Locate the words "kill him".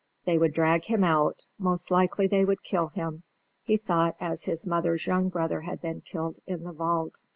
2.63-3.21